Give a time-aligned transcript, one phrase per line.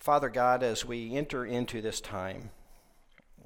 [0.00, 2.48] Father God, as we enter into this time,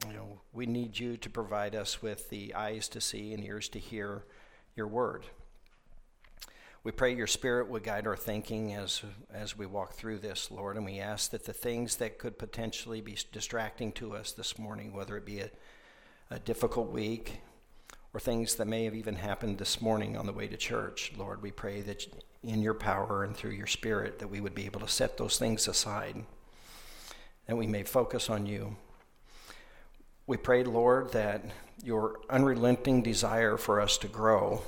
[0.07, 3.69] you know, we need you to provide us with the eyes to see and ears
[3.71, 4.23] to hear
[4.77, 5.27] your word.
[6.85, 9.03] We pray your spirit would guide our thinking as,
[9.33, 13.01] as we walk through this, Lord, and we ask that the things that could potentially
[13.01, 15.51] be distracting to us this morning, whether it be a,
[16.31, 17.41] a difficult week
[18.13, 21.43] or things that may have even happened this morning on the way to church, Lord,
[21.43, 22.07] we pray that
[22.45, 25.37] in your power and through your spirit that we would be able to set those
[25.37, 26.25] things aside,
[27.47, 28.77] that we may focus on you.
[30.27, 31.45] We pray, Lord, that
[31.83, 34.63] your unrelenting desire for us to grow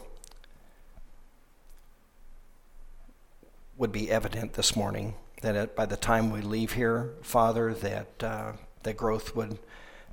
[3.77, 5.15] would be evident this morning.
[5.43, 9.59] That by the time we leave here, Father, that uh, that growth would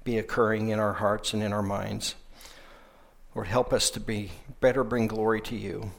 [0.03, 2.15] be occurring in our hearts and in our minds.
[3.35, 5.91] Lord, help us to be better, bring glory to you.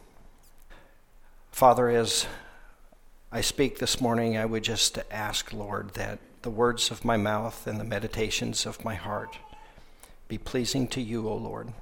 [1.50, 2.26] Father, as
[3.32, 7.66] I speak this morning, I would just ask, Lord, that the words of my mouth
[7.66, 9.38] and the meditations of my heart
[10.28, 11.72] be pleasing to you, O Lord,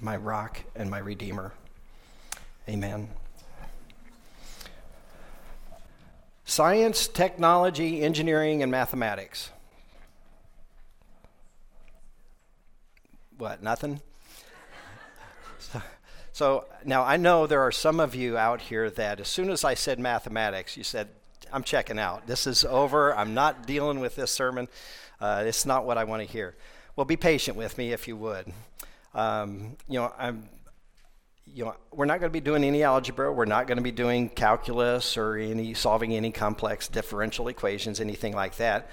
[0.00, 1.52] my rock and my redeemer.
[2.68, 3.08] Amen.
[6.44, 9.50] Science, technology, engineering, and mathematics.
[13.38, 14.00] What, nothing?
[15.60, 15.82] So,
[16.32, 19.62] so, now I know there are some of you out here that as soon as
[19.62, 21.08] I said mathematics, you said,
[21.52, 22.26] I'm checking out.
[22.26, 23.14] This is over.
[23.14, 24.68] I'm not dealing with this sermon.
[25.20, 26.56] Uh, it's not what I want to hear.
[26.96, 28.52] Well, be patient with me if you would.
[29.14, 30.48] Um, you know, I'm
[31.54, 33.30] you know, we're not going to be doing any algebra.
[33.30, 38.34] We're not going to be doing calculus or any solving any complex differential equations, anything
[38.34, 38.88] like that.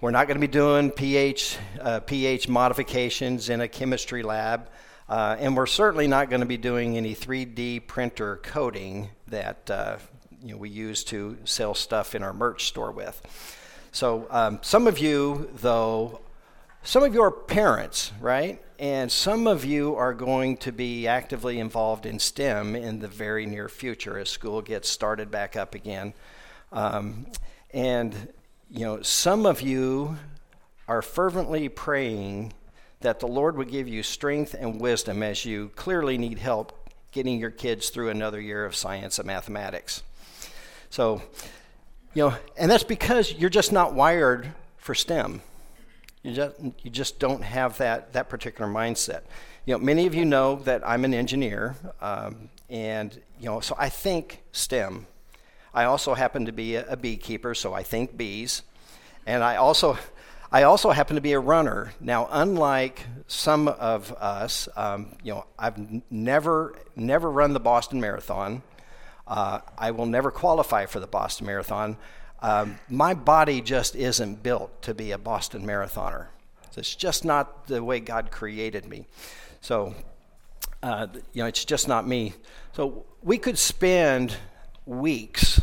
[0.00, 4.68] We're not going to be doing pH uh, pH modifications in a chemistry lab,
[5.08, 9.98] uh, and we're certainly not going to be doing any 3D printer coding that uh,
[10.42, 13.20] you know, we use to sell stuff in our merch store with.
[13.92, 16.20] So um, some of you, though,
[16.82, 18.60] some of you are parents, right?
[18.78, 23.46] And some of you are going to be actively involved in STEM in the very
[23.46, 26.14] near future as school gets started back up again.
[26.72, 27.26] Um,
[27.72, 28.32] and,
[28.68, 30.16] you know, some of you
[30.88, 32.52] are fervently praying
[33.00, 37.38] that the Lord would give you strength and wisdom as you clearly need help getting
[37.38, 40.02] your kids through another year of science and mathematics.
[40.92, 41.22] So,
[42.12, 45.40] you know, and that's because you're just not wired for STEM.
[46.22, 49.22] You just, you just don't have that, that particular mindset.
[49.64, 53.74] You know, many of you know that I'm an engineer, um, and you know, so
[53.78, 55.06] I think STEM.
[55.72, 58.60] I also happen to be a, a beekeeper, so I think bees,
[59.24, 59.96] and I also,
[60.52, 61.94] I also happen to be a runner.
[62.02, 65.78] Now, unlike some of us, um, you know, I've
[66.10, 68.60] never, never run the Boston Marathon.
[69.32, 71.96] Uh, I will never qualify for the Boston Marathon.
[72.42, 76.26] Um, my body just isn't built to be a Boston marathoner.
[76.76, 79.06] It's just not the way God created me.
[79.62, 79.94] So,
[80.82, 82.34] uh, you know, it's just not me.
[82.74, 84.36] So we could spend
[84.84, 85.62] weeks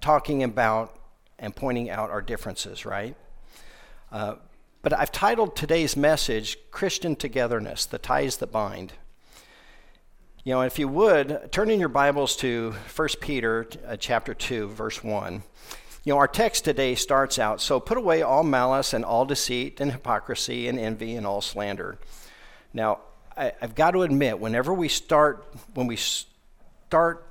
[0.00, 0.98] talking about
[1.38, 3.14] and pointing out our differences, right?
[4.10, 4.34] Uh,
[4.82, 8.94] but I've titled today's message Christian Togetherness, the Ties That Bind.
[10.46, 14.68] You know, if you would, turn in your Bibles to 1 Peter uh, chapter 2,
[14.68, 15.42] verse 1.
[16.04, 19.80] You know, our text today starts out so put away all malice and all deceit
[19.80, 21.98] and hypocrisy and envy and all slander.
[22.74, 22.98] Now,
[23.34, 27.26] I, have got to admit, whenever we start, when we start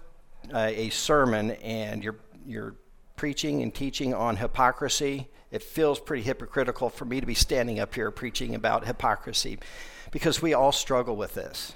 [0.51, 2.73] uh, a sermon and you're, you're
[3.15, 7.93] preaching and teaching on hypocrisy, it feels pretty hypocritical for me to be standing up
[7.93, 9.59] here preaching about hypocrisy
[10.09, 11.75] because we all struggle with this.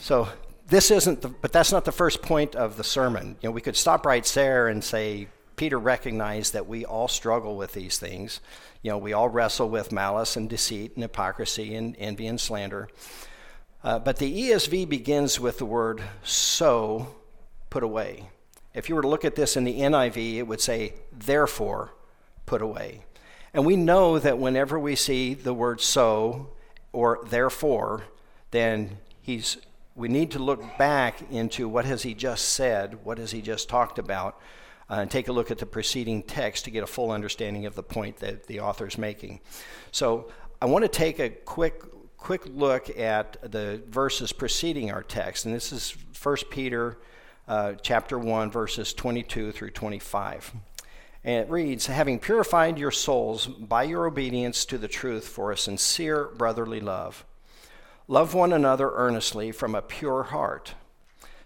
[0.00, 0.28] So,
[0.66, 3.36] this isn't the, but that's not the first point of the sermon.
[3.42, 7.56] You know, we could stop right there and say, Peter recognized that we all struggle
[7.56, 8.40] with these things.
[8.80, 12.88] You know, we all wrestle with malice and deceit and hypocrisy and envy and slander.
[13.84, 17.14] Uh, but the ESV begins with the word so
[17.68, 18.30] put away.
[18.72, 21.92] If you were to look at this in the NIV, it would say, therefore
[22.46, 23.04] put away.
[23.52, 26.50] And we know that whenever we see the word so
[26.92, 28.04] or therefore,
[28.50, 29.58] then he's
[29.94, 33.68] we need to look back into what has he just said, what has he just
[33.68, 34.40] talked about,
[34.88, 37.74] uh, and take a look at the preceding text to get a full understanding of
[37.74, 39.40] the point that the author is making.
[39.92, 41.82] So I want to take a quick
[42.20, 46.98] quick look at the verses preceding our text, and this is 1 Peter
[47.48, 50.52] uh, chapter 1, verses 22 through 25.
[51.24, 55.56] And it reads, Having purified your souls by your obedience to the truth for a
[55.56, 57.24] sincere brotherly love,
[58.10, 60.74] love one another earnestly from a pure heart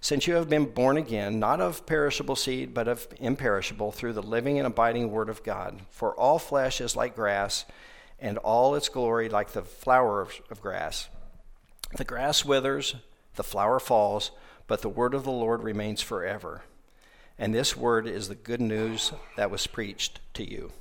[0.01, 4.23] Since you have been born again, not of perishable seed, but of imperishable, through the
[4.23, 5.81] living and abiding Word of God.
[5.91, 7.65] For all flesh is like grass,
[8.19, 11.09] and all its glory like the flower of, of grass.
[11.97, 12.97] The grass withers,
[13.37, 14.31] the flower falls,
[14.67, 16.63] but the word of the Lord remains forever.
[17.39, 20.73] And this word is the good news that was preached to you.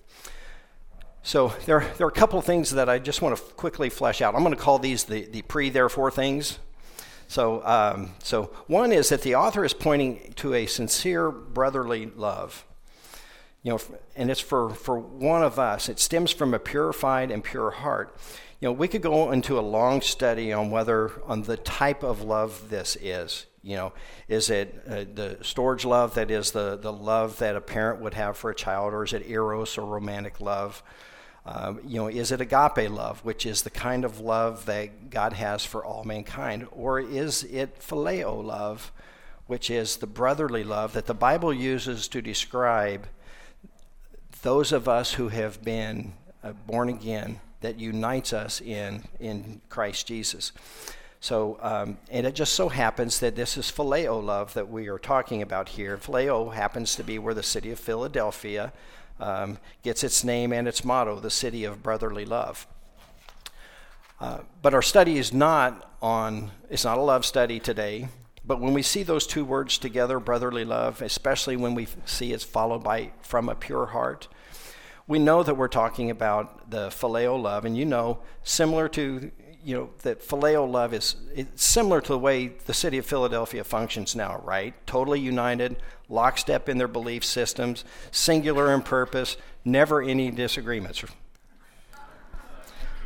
[1.25, 4.22] So there, there are a couple of things that I just want to quickly flesh
[4.22, 4.36] out.
[4.36, 6.60] I'm going to call these the, the pre therefore things.
[7.30, 12.66] So, um, so one is that the author is pointing to a sincere brotherly love.
[13.64, 13.80] You know,
[14.18, 15.88] and it's for, for one of us.
[15.88, 18.18] It stems from a purified and pure heart.
[18.60, 22.22] You know, we could go into a long study on whether on the type of
[22.22, 23.46] love this is.
[23.62, 23.94] You know,
[24.28, 28.14] is it uh, the storge love that is the, the love that a parent would
[28.14, 30.84] have for a child, or is it eros or romantic love?
[31.45, 35.34] Um, you know, is it agape love, which is the kind of love that God
[35.34, 38.92] has for all mankind, or is it phileo love,
[39.48, 43.07] which is the brotherly love that the Bible uses to describe
[44.42, 46.13] those of us who have been
[46.44, 50.54] uh, born again, that unites us in in Christ Jesus.
[51.19, 55.00] So, um, and it just so happens that this is phileo love that we are
[55.00, 55.98] talking about here.
[55.98, 58.74] Phileo happens to be where the city of Philadelphia
[59.19, 62.68] um, gets its name and its motto, the city of brotherly love.
[64.19, 68.07] Uh, but our study is not on, it's not a love study today.
[68.45, 72.44] But when we see those two words together, brotherly love, especially when we see it's
[72.44, 74.27] followed by from a pure heart,
[75.07, 77.65] we know that we're talking about the phileo love.
[77.65, 79.31] And you know, similar to
[79.63, 81.15] you know that phileo love is
[81.56, 84.74] similar to the way the city of Philadelphia functions now, right?
[84.86, 85.77] Totally united,
[86.10, 91.04] lockstep in their belief systems, singular in purpose, never any disagreements.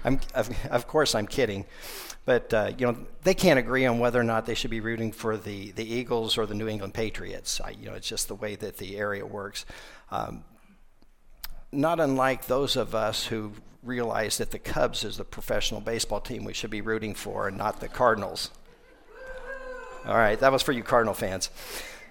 [0.03, 1.65] I'm, of, of course, I'm kidding,
[2.25, 5.11] but uh, you know they can't agree on whether or not they should be rooting
[5.11, 7.59] for the, the Eagles or the New England Patriots.
[7.61, 9.65] I, you know, it's just the way that the area works.
[10.11, 10.43] Um,
[11.71, 13.53] not unlike those of us who
[13.83, 17.57] realize that the Cubs is the professional baseball team we should be rooting for and
[17.57, 18.51] not the Cardinals.
[20.05, 21.49] All right, that was for you Cardinal fans.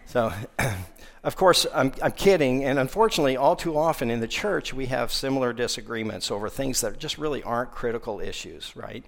[0.06, 0.32] So,
[1.24, 5.10] of course, I'm, I'm kidding, and unfortunately, all too often in the church, we have
[5.10, 9.04] similar disagreements over things that just really aren't critical issues, right?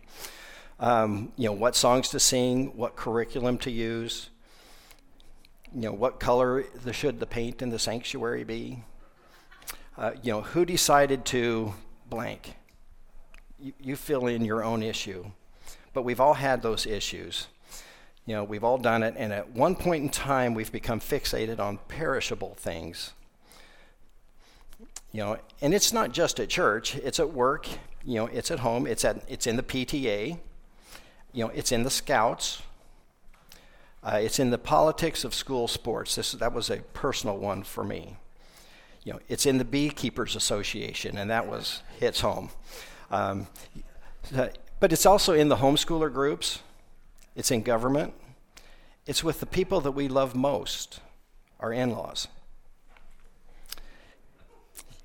[0.80, 4.30] Um, you know, what songs to sing, what curriculum to use,
[5.74, 8.82] you know, what color the, should the paint in the sanctuary be?
[9.98, 11.74] Uh, you know, who decided to
[12.08, 12.54] blank?
[13.58, 15.26] You, you fill in your own issue.
[15.92, 17.48] But we've all had those issues.
[18.24, 21.58] You know, we've all done it, and at one point in time, we've become fixated
[21.58, 23.12] on perishable things.
[25.10, 27.66] You know, and it's not just at church, it's at work,
[28.04, 30.38] you know, it's at home, it's, at, it's in the PTA,
[31.32, 32.62] you know, it's in the scouts,
[34.04, 36.14] uh, it's in the politics of school sports.
[36.14, 38.16] This, that was a personal one for me.
[39.08, 42.50] You know, it's in the Beekeepers Association, and that was hits home.
[43.10, 43.46] Um,
[44.30, 46.58] but it's also in the homeschooler groups.
[47.34, 48.12] It's in government.
[49.06, 51.00] It's with the people that we love most,
[51.58, 52.28] our in laws.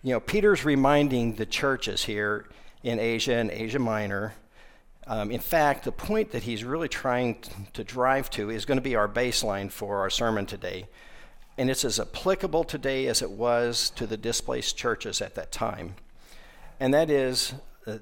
[0.01, 2.49] You know, Peter's reminding the churches here
[2.83, 4.33] in Asia and Asia Minor.
[5.07, 7.37] Um, in fact, the point that he's really trying
[7.71, 10.89] to drive to is going to be our baseline for our sermon today.
[11.57, 15.95] And it's as applicable today as it was to the displaced churches at that time.
[16.79, 17.53] And that is,
[17.85, 17.99] uh,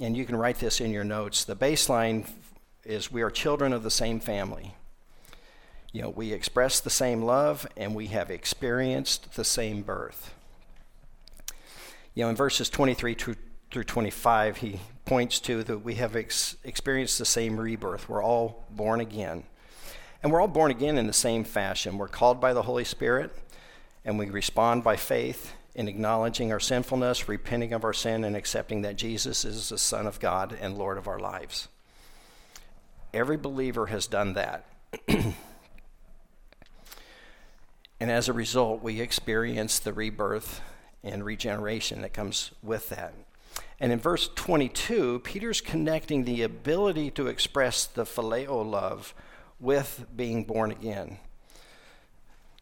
[0.00, 2.28] and you can write this in your notes, the baseline
[2.84, 4.74] is we are children of the same family.
[5.92, 10.32] You know, we express the same love and we have experienced the same birth.
[12.14, 17.18] You know, in verses 23 through 25, he points to that we have ex- experienced
[17.18, 18.08] the same rebirth.
[18.08, 19.44] We're all born again.
[20.22, 21.98] And we're all born again in the same fashion.
[21.98, 23.34] We're called by the Holy Spirit,
[24.04, 28.82] and we respond by faith in acknowledging our sinfulness, repenting of our sin, and accepting
[28.82, 31.66] that Jesus is the Son of God and Lord of our lives.
[33.12, 34.64] Every believer has done that.
[35.08, 35.34] and
[38.00, 40.60] as a result, we experience the rebirth
[41.02, 43.12] and regeneration that comes with that.
[43.80, 49.14] And in verse 22, Peter's connecting the ability to express the phileo love
[49.62, 51.16] with being born again.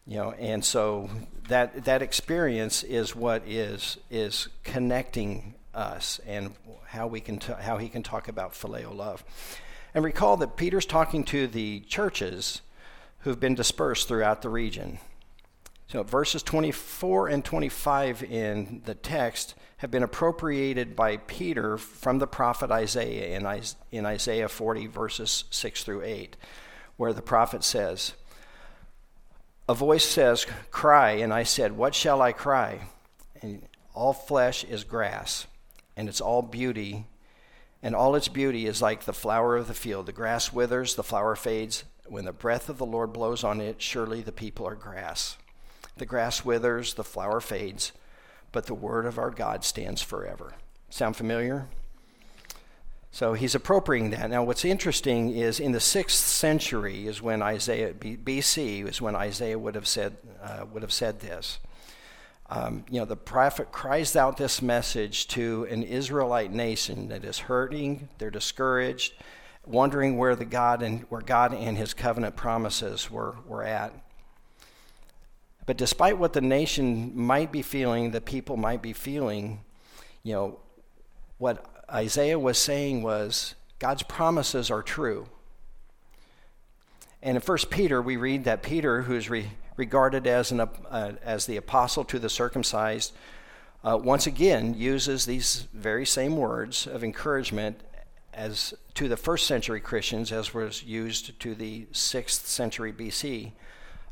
[0.07, 1.09] You know, and so
[1.49, 6.53] that that experience is what is is connecting us and
[6.85, 9.23] how we can t- how he can talk about phileo love.
[9.93, 12.61] And recall that Peter's talking to the churches
[13.19, 14.99] who've been dispersed throughout the region.
[15.87, 22.27] So verses 24 and 25 in the text have been appropriated by Peter from the
[22.27, 26.37] prophet Isaiah in, in Isaiah 40, verses 6 through 8,
[27.01, 28.13] where the prophet says,
[29.67, 32.81] A voice says, Cry, and I said, What shall I cry?
[33.41, 33.63] And
[33.95, 35.47] all flesh is grass,
[35.97, 37.07] and it's all beauty,
[37.81, 40.05] and all its beauty is like the flower of the field.
[40.05, 41.85] The grass withers, the flower fades.
[42.07, 45.37] When the breath of the Lord blows on it, surely the people are grass.
[45.97, 47.93] The grass withers, the flower fades,
[48.51, 50.53] but the word of our God stands forever.
[50.91, 51.67] Sound familiar?
[53.13, 54.29] So he's appropriating that.
[54.29, 59.59] Now, what's interesting is in the sixth century is when Isaiah BC is when Isaiah
[59.59, 61.59] would have said uh, would have said this.
[62.49, 67.39] Um, you know, the prophet cries out this message to an Israelite nation that is
[67.39, 69.13] hurting, they're discouraged,
[69.65, 73.93] wondering where the God and where God and His covenant promises were were at.
[75.65, 79.61] But despite what the nation might be feeling, the people might be feeling,
[80.23, 80.59] you know,
[81.37, 85.27] what Isaiah was saying was God's promises are true.
[87.21, 91.13] And in 1 Peter, we read that Peter, who is re- regarded as, an, uh,
[91.23, 93.13] as the apostle to the circumcised,
[93.83, 97.79] uh, once again uses these very same words of encouragement
[98.33, 103.51] as to the first century Christians as was used to the sixth century BC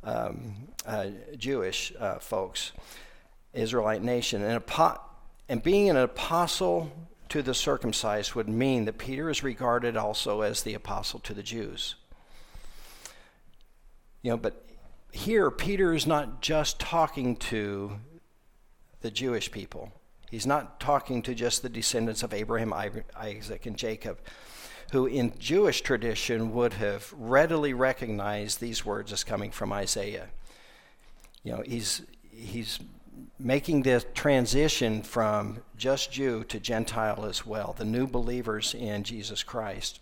[0.04, 0.56] um,
[0.86, 1.08] uh,
[1.38, 2.72] Jewish uh, folks,
[3.54, 4.42] Israelite nation.
[4.44, 5.00] And, apo-
[5.48, 6.92] and being an apostle
[7.30, 11.44] to the circumcised would mean that Peter is regarded also as the apostle to the
[11.44, 11.96] Jews.
[14.22, 14.66] You know, but
[15.12, 18.00] here Peter is not just talking to
[19.02, 19.92] the Jewish people.
[20.30, 22.74] He's not talking to just the descendants of Abraham,
[23.16, 24.20] Isaac, and Jacob,
[24.92, 30.28] who in Jewish tradition would have readily recognized these words as coming from Isaiah.
[31.44, 32.80] You know, he's, he's
[33.40, 39.44] making this transition from just Jew to Gentile as well, the new believers in Jesus
[39.44, 40.02] Christ.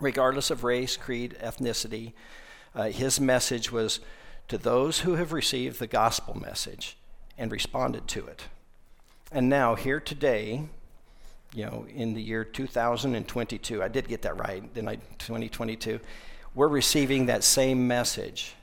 [0.00, 2.12] Regardless of race, creed, ethnicity,
[2.74, 4.00] uh, his message was
[4.48, 6.96] to those who have received the gospel message
[7.38, 8.46] and responded to it.
[9.30, 10.64] And now, here today,
[11.54, 14.96] you know, in the year 2022, I did get that right, didn't I?
[15.18, 16.00] 2022,
[16.54, 18.54] we're receiving that same message.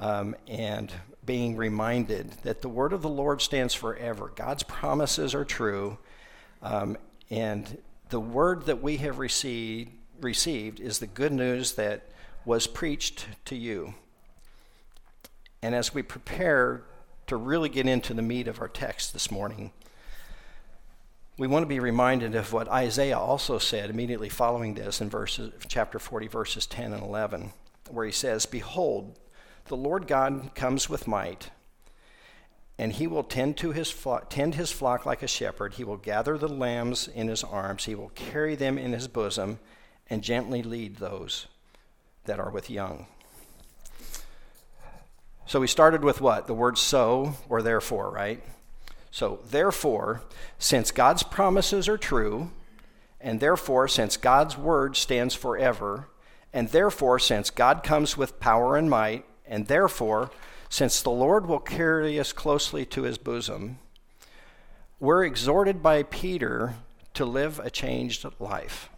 [0.00, 0.92] Um, and
[1.28, 4.32] being reminded that the word of the Lord stands forever.
[4.34, 5.98] God's promises are true.
[6.62, 6.96] Um,
[7.28, 7.76] and
[8.08, 9.90] the word that we have received,
[10.22, 12.08] received is the good news that
[12.46, 13.92] was preached to you.
[15.60, 16.84] And as we prepare
[17.26, 19.72] to really get into the meat of our text this morning,
[21.36, 25.52] we want to be reminded of what Isaiah also said immediately following this in verses,
[25.68, 27.52] chapter 40, verses 10 and 11,
[27.90, 29.18] where he says, Behold,
[29.68, 31.50] the Lord God comes with might,
[32.78, 33.94] and he will tend to his
[34.28, 35.74] tend his flock like a shepherd.
[35.74, 37.84] He will gather the lambs in his arms.
[37.84, 39.58] He will carry them in his bosom
[40.08, 41.46] and gently lead those
[42.24, 43.06] that are with young.
[45.46, 46.46] So we started with what?
[46.46, 48.42] The word so or therefore, right?
[49.10, 50.22] So, therefore,
[50.58, 52.50] since God's promises are true,
[53.20, 56.08] and therefore, since God's word stands forever,
[56.52, 60.30] and therefore, since God comes with power and might, and therefore,
[60.68, 63.78] since the Lord will carry us closely to his bosom,
[65.00, 66.74] we're exhorted by Peter
[67.14, 68.90] to live a changed life.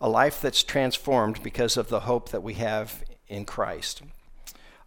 [0.00, 4.02] A life that's transformed because of the hope that we have in Christ.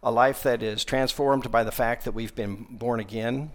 [0.02, 3.50] A life that is transformed by the fact that we've been born again.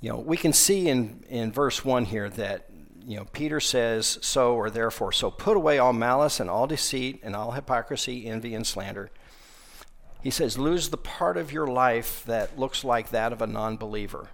[0.00, 2.70] You know, we can see in, in verse 1 here that
[3.06, 5.12] you know, Peter says, so or therefore.
[5.12, 9.10] So put away all malice and all deceit and all hypocrisy, envy, and slander
[10.24, 13.76] he says, lose the part of your life that looks like that of a non
[13.76, 14.28] believer.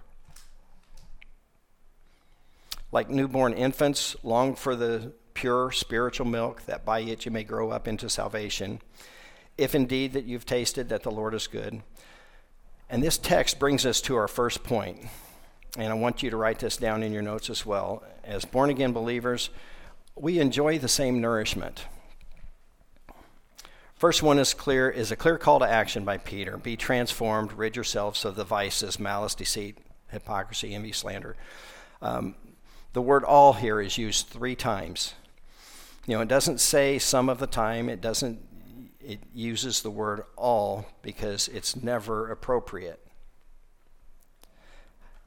[2.93, 7.71] Like newborn infants, long for the pure spiritual milk, that by it you may grow
[7.71, 8.79] up into salvation,
[9.57, 11.81] if indeed that you've tasted that the Lord is good.
[12.89, 15.07] And this text brings us to our first point.
[15.77, 18.01] And I want you to write this down in your notes as well.
[18.23, 19.49] As born again believers,
[20.15, 21.83] we enjoy the same nourishment.
[24.01, 26.57] First one is clear is a clear call to action by Peter.
[26.57, 29.77] Be transformed, rid yourselves of the vices, malice, deceit,
[30.09, 31.35] hypocrisy, envy, slander.
[32.01, 32.33] Um,
[32.93, 35.13] the word all here is used three times.
[36.07, 38.39] You know, it doesn't say some of the time, it doesn't
[39.01, 43.05] it uses the word all because it's never appropriate.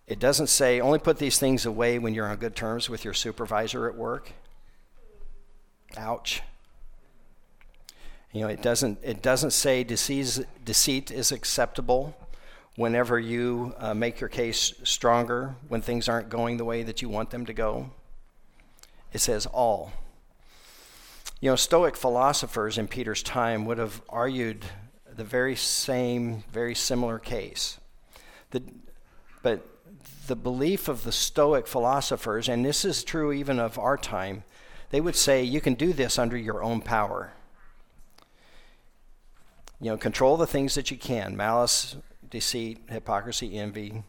[0.09, 3.15] It doesn't say only put these things away when you're on good terms with your
[3.15, 4.33] supervisor at work.
[5.97, 6.43] Ouch.
[8.35, 12.17] You know, it doesn't, it doesn't say disease, deceit is acceptable
[12.75, 17.09] whenever you uh, make your case stronger, when things aren't going the way that you
[17.09, 17.91] want them to go.
[19.13, 19.93] It says all.
[21.41, 24.65] You know, Stoic philosophers in Peter's time would have argued
[25.17, 27.79] the very same, very similar case.
[28.51, 28.65] The,
[29.45, 29.65] but
[30.27, 34.43] the belief of the Stoic philosophers, and this is true even of our time,
[34.91, 37.33] they would say you can do this under your own power.
[39.81, 41.97] You know, control the things that you can malice,
[42.31, 44.03] deceit, hypocrisy, envy.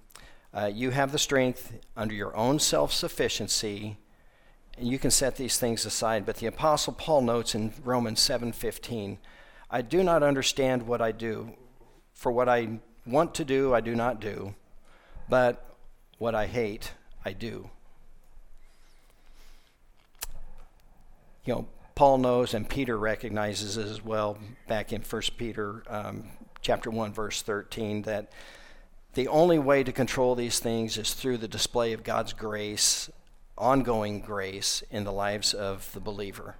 [0.53, 3.97] Uh, you have the strength under your own self sufficiency,
[4.77, 6.25] and you can set these things aside.
[6.25, 9.17] But the Apostle Paul notes in Romans 7:15,
[9.69, 11.53] I do not understand what I do,
[12.13, 14.55] for what I want to do, I do not do,
[15.27, 15.75] but
[16.17, 16.93] what I hate,
[17.23, 17.69] I do.
[21.43, 24.37] You know, Paul knows and Peter recognizes as well
[24.67, 26.25] back in 1 Peter um,
[26.61, 28.31] chapter 1 verse 13 that
[29.13, 33.09] the only way to control these things is through the display of God's grace,
[33.57, 36.57] ongoing grace in the lives of the believer.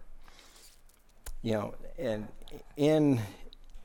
[1.42, 2.30] You know, and
[2.78, 3.20] in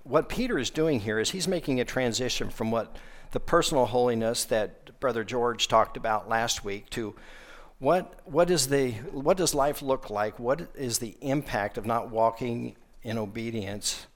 [0.04, 2.96] what Peter is doing here is he's making a transition from what
[3.32, 7.16] the personal holiness that Brother George talked about last week to
[7.80, 10.38] what, what, is the, what does life look like?
[10.38, 14.06] What is the impact of not walking in obedience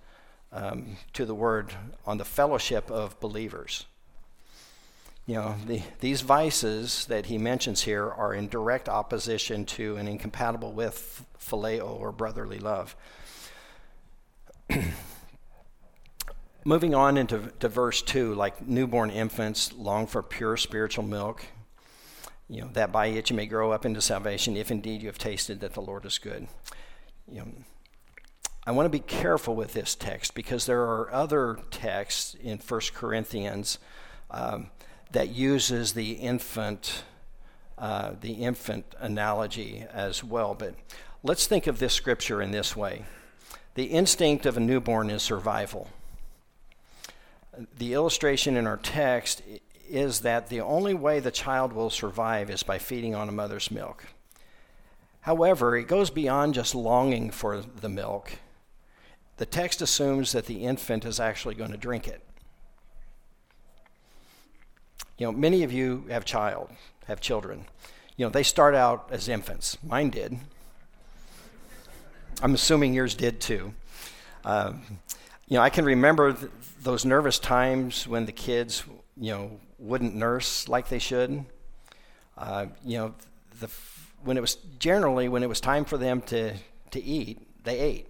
[0.53, 1.73] um, to the word
[2.07, 3.87] on the fellowship of believers?
[5.27, 10.07] You know, the, these vices that he mentions here are in direct opposition to and
[10.11, 12.95] incompatible with phileo or brotherly love.
[16.67, 21.47] Moving on into to verse 2, like newborn infants long for pure spiritual milk
[22.49, 25.19] you know, that by it you may grow up into salvation, if indeed you have
[25.19, 26.47] tasted that the Lord is good.
[27.31, 27.49] You know,
[28.67, 32.81] I want to be careful with this text because there are other texts in 1
[32.95, 33.79] Corinthians
[34.31, 34.71] um,
[35.13, 37.05] that uses the infant,
[37.79, 40.55] uh, the infant analogy as well.
[40.55, 40.75] But
[41.23, 43.05] let's think of this scripture in this way:
[43.75, 45.91] the instinct of a newborn is survival.
[47.79, 49.43] The illustration in our text
[49.89, 53.71] is that the only way the child will survive is by feeding on a mother's
[53.71, 54.07] milk.
[55.21, 58.33] However, it goes beyond just longing for the milk.
[59.39, 62.21] The text assumes that the infant is actually going to drink it.
[65.19, 66.71] You know, many of you have child,
[67.07, 67.65] have children.
[68.17, 69.79] You know, they start out as infants.
[69.83, 70.37] Mine did.
[72.43, 73.73] I'm assuming yours did too.
[74.45, 74.83] Um,
[75.49, 76.51] you know, I can remember th-
[76.83, 78.85] those nervous times when the kids,
[79.17, 81.45] you know, wouldn't nurse like they should.
[82.37, 83.15] Uh, you know,
[83.61, 83.71] the,
[84.25, 86.55] when it was generally when it was time for them to,
[86.91, 88.09] to eat, they ate.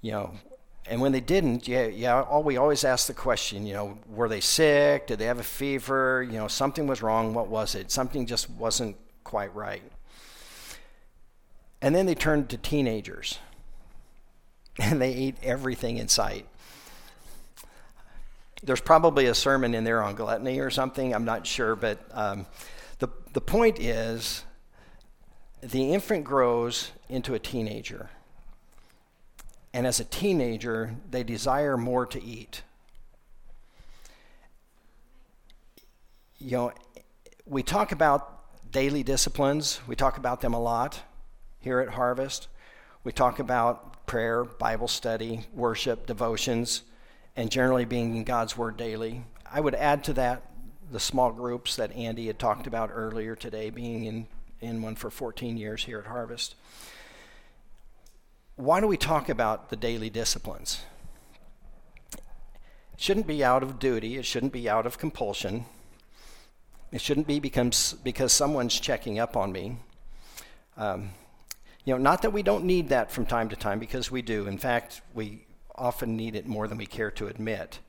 [0.00, 0.34] You know,
[0.86, 4.28] and when they didn't, yeah, yeah, all, we always ask the question, you know, were
[4.28, 5.06] they sick?
[5.06, 6.22] Did they have a fever?
[6.22, 7.34] You know, something was wrong.
[7.34, 7.90] What was it?
[7.90, 9.82] Something just wasn't quite right.
[11.82, 13.38] And then they turned to teenagers,
[14.78, 16.46] and they ate everything in sight
[18.62, 21.14] there's probably a sermon in there on gluttony or something.
[21.14, 22.46] I'm not sure, but um,
[22.98, 24.44] the the point is,
[25.62, 28.10] the infant grows into a teenager,
[29.72, 32.62] and as a teenager, they desire more to eat.
[36.38, 36.72] You know,
[37.46, 39.80] we talk about daily disciplines.
[39.86, 41.02] We talk about them a lot
[41.60, 42.48] here at Harvest.
[43.04, 46.82] We talk about prayer, Bible study, worship, devotions
[47.40, 49.24] and generally being in God's Word daily.
[49.50, 50.42] I would add to that
[50.92, 54.26] the small groups that Andy had talked about earlier today, being in,
[54.60, 56.54] in one for 14 years here at Harvest.
[58.56, 60.82] Why do we talk about the daily disciplines?
[62.12, 62.20] It
[62.98, 65.64] shouldn't be out of duty, it shouldn't be out of compulsion.
[66.92, 69.76] It shouldn't be because, because someone's checking up on me.
[70.76, 71.08] Um,
[71.86, 74.46] you know, not that we don't need that from time to time, because we do.
[74.46, 75.46] In fact, we
[75.80, 77.80] often need it more than we care to admit.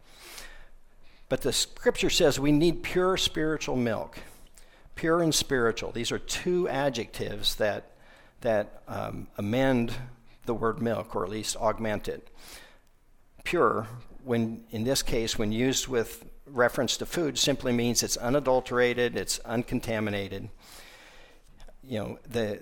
[1.29, 4.17] But the scripture says we need pure spiritual milk.
[4.95, 5.91] Pure and spiritual.
[5.91, 7.91] These are two adjectives that,
[8.41, 9.93] that um, amend
[10.45, 12.29] the word milk, or at least augment it.
[13.43, 13.87] Pure,
[14.23, 19.39] when in this case, when used with reference to food, simply means it's unadulterated, it's
[19.39, 20.49] uncontaminated.
[21.83, 22.59] You know, the,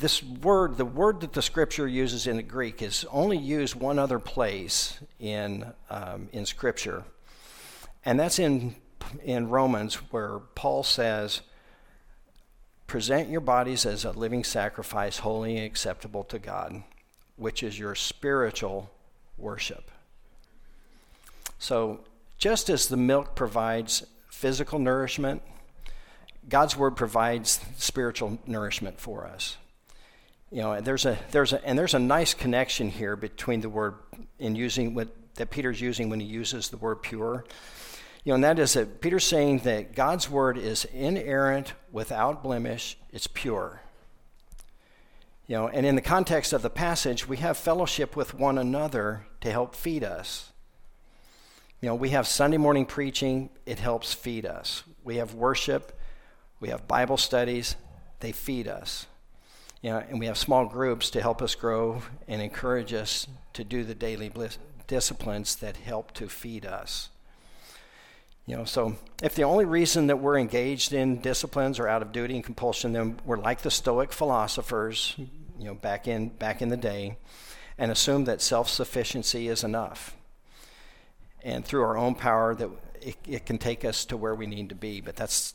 [0.00, 3.98] this word, the word that the scripture uses in the Greek, is only used one
[3.98, 7.04] other place in, um, in scripture.
[8.04, 8.74] And that's in,
[9.24, 11.42] in Romans, where Paul says,
[12.86, 16.82] Present your bodies as a living sacrifice, holy and acceptable to God,
[17.36, 18.90] which is your spiritual
[19.38, 19.90] worship.
[21.58, 22.00] So,
[22.36, 25.40] just as the milk provides physical nourishment,
[26.48, 29.56] God's word provides spiritual nourishment for us
[30.54, 33.94] You know, there's a there's a and there's a nice connection here between the word
[34.38, 37.44] in using what that Peter's using when he uses the word pure.
[38.22, 42.96] You know, and that is that Peter's saying that God's word is inerrant, without blemish,
[43.12, 43.80] it's pure.
[45.48, 49.26] You know, and in the context of the passage, we have fellowship with one another
[49.40, 50.52] to help feed us.
[51.80, 54.84] You know, we have Sunday morning preaching, it helps feed us.
[55.02, 55.98] We have worship,
[56.60, 57.74] we have Bible studies,
[58.20, 59.08] they feed us.
[59.84, 63.64] You know, and we have small groups to help us grow and encourage us to
[63.64, 67.10] do the daily bliss, disciplines that help to feed us.
[68.46, 72.12] You know, so if the only reason that we're engaged in disciplines or out of
[72.12, 76.70] duty and compulsion, then we're like the Stoic philosophers, you know, back in back in
[76.70, 77.18] the day,
[77.76, 80.16] and assume that self-sufficiency is enough,
[81.42, 82.70] and through our own power that
[83.02, 85.02] it, it can take us to where we need to be.
[85.02, 85.52] But that's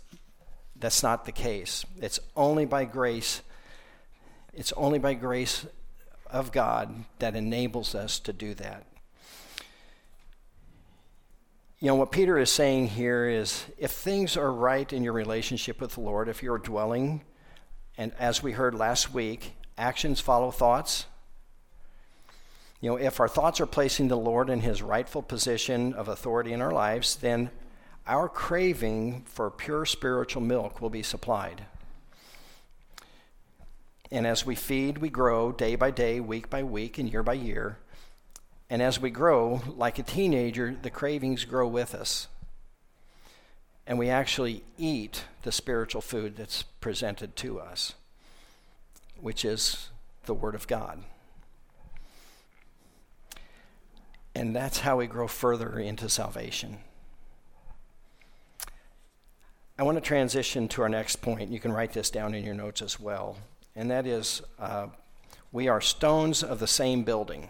[0.76, 1.84] that's not the case.
[2.00, 3.42] It's only by grace
[4.60, 5.66] it's only by grace
[6.30, 8.86] of God that enables us to do that.
[11.80, 15.80] You know, what Peter is saying here is if things are right in your relationship
[15.80, 17.22] with the Lord, if you're dwelling,
[17.98, 21.06] and as we heard last week, actions follow thoughts.
[22.82, 26.52] You know, if our thoughts are placing the Lord in his rightful position of authority
[26.52, 27.50] in our lives, then
[28.06, 31.64] our craving for pure spiritual milk will be supplied.
[34.12, 37.34] And as we feed, we grow day by day, week by week, and year by
[37.34, 37.78] year.
[38.70, 42.28] And as we grow, like a teenager, the cravings grow with us.
[43.86, 47.94] And we actually eat the spiritual food that's presented to us,
[49.20, 49.90] which is
[50.26, 51.04] the Word of God.
[54.36, 56.78] And that's how we grow further into salvation.
[59.78, 61.52] I want to transition to our next point.
[61.52, 63.38] You can write this down in your notes as well
[63.80, 64.88] and that is uh,
[65.54, 67.50] we are stones of the same building.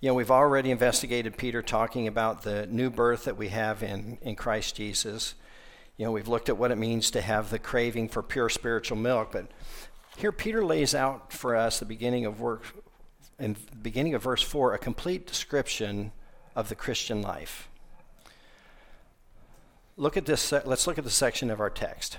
[0.00, 4.18] You know, we've already investigated Peter talking about the new birth that we have in,
[4.22, 5.34] in Christ Jesus.
[5.96, 8.96] You know, we've looked at what it means to have the craving for pure spiritual
[8.96, 9.50] milk, but
[10.16, 12.62] here Peter lays out for us the beginning of work
[13.40, 16.12] in the beginning of verse 4 a complete description
[16.54, 17.68] of the Christian life.
[19.96, 22.18] Look at this let's look at the section of our text.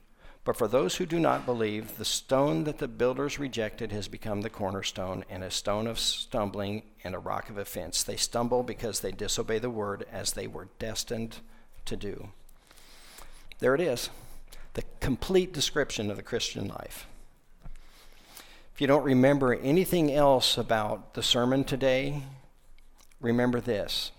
[0.43, 4.41] But for those who do not believe, the stone that the builders rejected has become
[4.41, 8.01] the cornerstone, and a stone of stumbling and a rock of offense.
[8.01, 11.37] They stumble because they disobey the word as they were destined
[11.85, 12.29] to do.
[13.59, 14.09] There it is
[14.73, 17.05] the complete description of the Christian life.
[18.73, 22.23] If you don't remember anything else about the sermon today,
[23.19, 24.11] remember this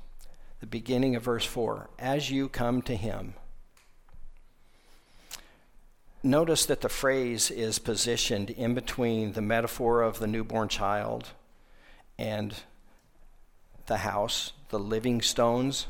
[0.61, 3.35] the beginning of verse 4 As you come to him,
[6.23, 11.31] notice that the phrase is positioned in between the metaphor of the newborn child
[12.19, 12.55] and
[13.87, 15.87] the house, the living stones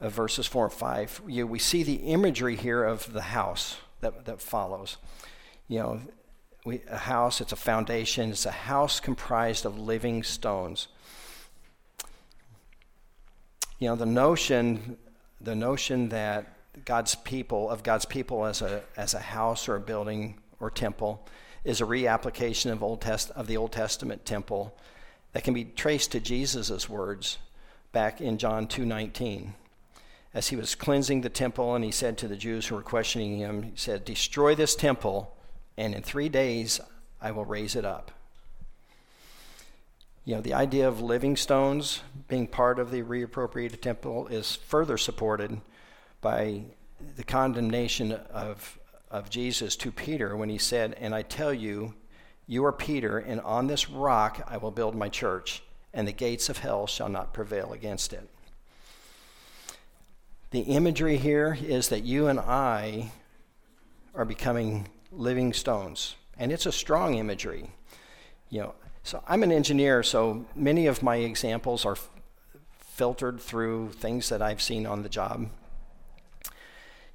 [0.00, 1.22] of verses 4 and 5.
[1.26, 4.96] You, we see the imagery here of the house that, that follows.
[5.66, 6.00] You know,
[6.64, 10.88] we, a house, it's a foundation, it's a house comprised of living stones.
[13.78, 14.96] You know, the notion,
[15.40, 19.80] the notion that God's people, of God's people as a, as a house or a
[19.80, 21.26] building or temple,
[21.64, 24.74] is a reapplication of, Old Test, of the Old Testament temple
[25.32, 27.38] that can be traced to Jesus' words
[27.92, 29.50] back in John 2.19.
[30.34, 33.38] As he was cleansing the temple, and he said to the Jews who were questioning
[33.38, 35.34] him, he said, Destroy this temple,
[35.76, 36.80] and in three days
[37.20, 38.12] I will raise it up.
[40.24, 44.98] You know, the idea of living stones being part of the reappropriated temple is further
[44.98, 45.60] supported
[46.20, 46.62] by
[47.16, 48.78] the condemnation of,
[49.10, 51.94] of Jesus to Peter when he said, And I tell you,
[52.46, 56.48] you are Peter, and on this rock I will build my church, and the gates
[56.48, 58.28] of hell shall not prevail against it.
[60.50, 63.12] The imagery here is that you and I
[64.14, 67.70] are becoming living stones, and it's a strong imagery.
[68.48, 71.96] You know, so I'm an engineer, so many of my examples are
[72.80, 75.50] filtered through things that I've seen on the job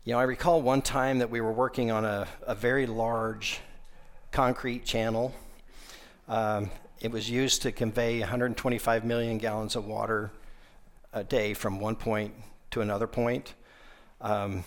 [0.05, 3.61] you know, I recall one time that we were working on a, a very large
[4.31, 5.33] concrete channel,
[6.27, 10.31] Um, it was used to convey 125 million gallons of water
[11.13, 12.33] a day from one point
[12.71, 13.53] to another point.
[14.21, 14.63] Um,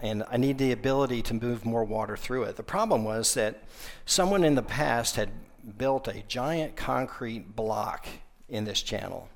[0.00, 2.56] and I need the ability to move more water through it.
[2.56, 3.64] The problem was that
[4.04, 5.30] someone in the past had
[5.76, 8.06] built a giant concrete block
[8.48, 9.28] in this channel.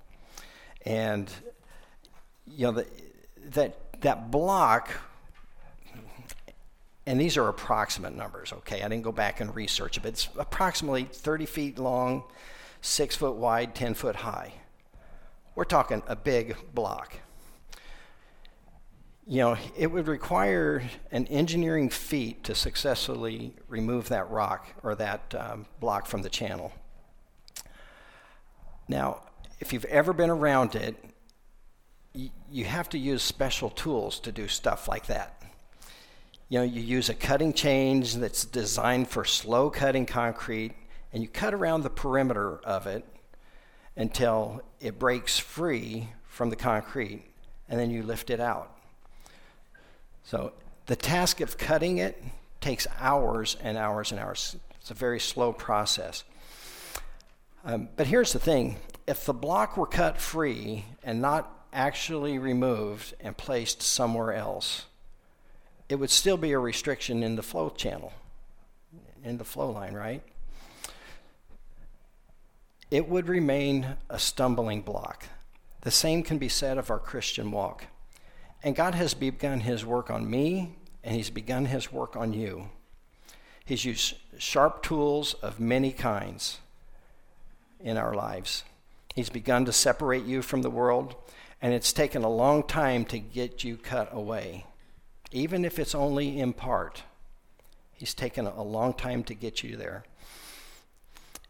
[0.84, 1.30] And
[2.46, 2.86] you know the,
[3.50, 4.90] that that block
[7.06, 8.82] and these are approximate numbers, okay?
[8.82, 12.24] I didn't go back and research it, but it's approximately 30 feet long,
[12.80, 14.52] 6 foot wide, 10 foot high.
[15.54, 17.18] We're talking a big block
[19.26, 25.34] you know, it would require an engineering feat to successfully remove that rock or that
[25.38, 26.72] um, block from the channel.
[28.88, 29.22] Now,
[29.60, 30.96] if you've ever been around it,
[32.50, 35.41] you have to use special tools to do stuff like that.
[36.52, 40.74] You know, you use a cutting chain that's designed for slow cutting concrete,
[41.10, 43.06] and you cut around the perimeter of it
[43.96, 47.24] until it breaks free from the concrete,
[47.70, 48.76] and then you lift it out.
[50.24, 50.52] So
[50.84, 52.22] the task of cutting it
[52.60, 54.54] takes hours and hours and hours.
[54.78, 56.22] It's a very slow process.
[57.64, 63.14] Um, but here's the thing if the block were cut free and not actually removed
[63.20, 64.84] and placed somewhere else,
[65.92, 68.14] it would still be a restriction in the flow channel,
[69.22, 70.22] in the flow line, right?
[72.90, 75.26] It would remain a stumbling block.
[75.82, 77.84] The same can be said of our Christian walk.
[78.62, 82.70] And God has begun his work on me, and he's begun his work on you.
[83.66, 86.60] He's used sharp tools of many kinds
[87.80, 88.64] in our lives.
[89.14, 91.16] He's begun to separate you from the world,
[91.60, 94.64] and it's taken a long time to get you cut away.
[95.32, 97.02] Even if it's only in part,
[97.94, 100.04] He's taken a long time to get you there.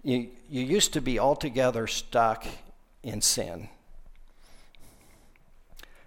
[0.02, 2.44] You, you used to be altogether stuck
[3.02, 3.68] in sin.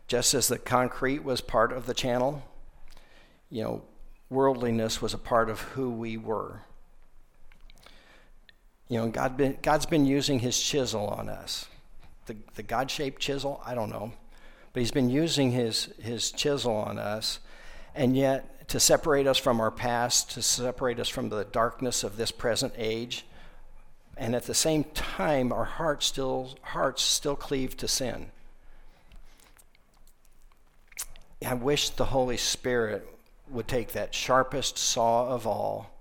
[0.07, 2.43] Just as the concrete was part of the channel,
[3.49, 3.81] you know,
[4.29, 6.61] worldliness was a part of who we were.
[8.88, 11.65] You know, God been, God's been using his chisel on us.
[12.27, 14.13] The, the God shaped chisel, I don't know.
[14.73, 17.39] But he's been using his, his chisel on us.
[17.95, 22.17] And yet, to separate us from our past, to separate us from the darkness of
[22.17, 23.25] this present age,
[24.17, 28.27] and at the same time, our hearts still, hearts still cleave to sin.
[31.45, 33.08] I wish the Holy Spirit
[33.49, 35.91] would take that sharpest saw of all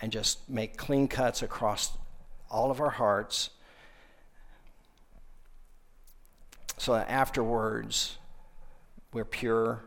[0.00, 1.92] and just make clean cuts across
[2.50, 3.50] all of our hearts
[6.78, 8.18] so that afterwards
[9.12, 9.80] we're pure,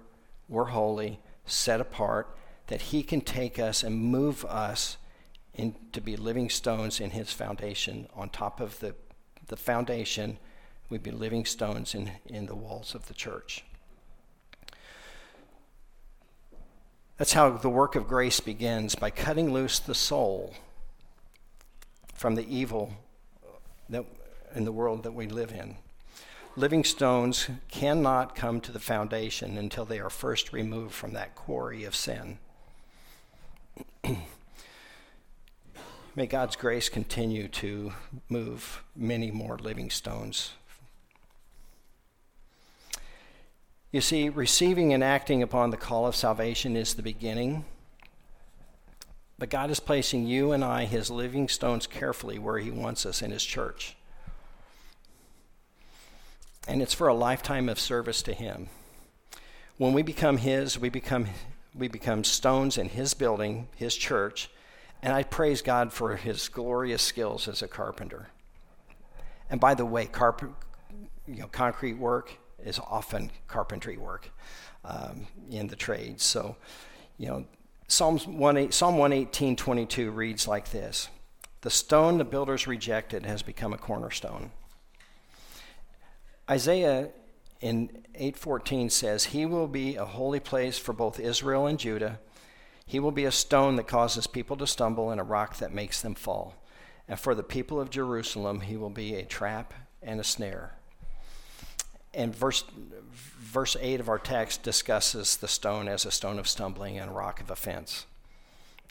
[0.49, 2.35] we're holy, set apart,
[2.67, 4.97] that He can take us and move us
[5.53, 8.07] in, to be living stones in His foundation.
[8.15, 8.93] On top of the,
[9.47, 10.37] the foundation,
[10.89, 13.63] we'd be living stones in, in the walls of the church.
[17.17, 20.53] That's how the work of grace begins by cutting loose the soul
[22.13, 22.93] from the evil
[23.89, 24.05] that,
[24.53, 25.77] in the world that we live in.
[26.57, 31.85] Living stones cannot come to the foundation until they are first removed from that quarry
[31.85, 32.39] of sin.
[36.15, 37.93] May God's grace continue to
[38.27, 40.51] move many more living stones
[43.97, 47.65] You see, receiving and acting upon the call of salvation is the beginning.
[49.39, 53.23] But God is placing you and I, his living stones, carefully where he wants us
[53.23, 53.96] in his church.
[56.67, 58.67] And it's for a lifetime of service to him.
[59.77, 61.27] When we become his, we become,
[61.73, 64.49] we become stones in his building, his church.
[65.01, 68.29] And I praise God for his glorious skills as a carpenter.
[69.49, 70.65] And by the way, carp-
[71.27, 74.29] you know, concrete work is often carpentry work
[74.83, 76.23] um, in the trades.
[76.23, 76.57] So,
[77.17, 77.45] you know,
[77.87, 81.07] Psalms 1, Psalm 118, 22 reads like this
[81.61, 84.51] The stone the builders rejected has become a cornerstone.
[86.49, 87.09] Isaiah
[87.61, 92.19] in 8:14 says, "He will be a holy place for both Israel and Judah.
[92.85, 96.01] He will be a stone that causes people to stumble and a rock that makes
[96.01, 96.55] them fall.
[97.07, 100.77] And for the people of Jerusalem, he will be a trap and a snare."
[102.17, 102.63] and verse,
[103.11, 107.13] verse 8 of our text discusses the stone as a stone of stumbling and a
[107.13, 108.07] rock of offense.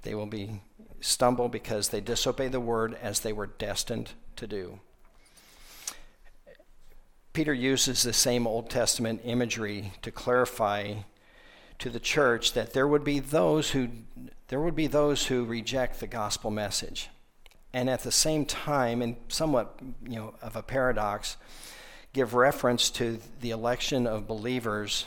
[0.03, 0.61] They will be
[1.01, 4.79] stumble because they disobey the word as they were destined to do.
[7.37, 10.95] Peter uses the same Old Testament imagery to clarify
[11.79, 13.91] to the church that there would be those who
[14.49, 17.11] there would be those who reject the gospel message.
[17.75, 21.37] And at the same time, and somewhat you know of a paradox,
[22.15, 25.05] give reference to the election of believers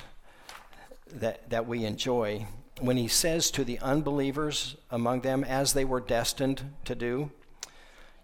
[1.12, 2.46] that, that we enjoy.
[2.80, 7.32] When he says to the unbelievers among them, as they were destined to do,